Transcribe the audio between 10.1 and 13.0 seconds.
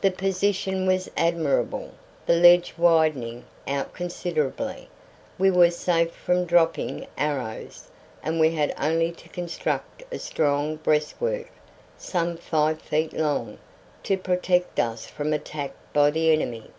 a strong breastwork, some five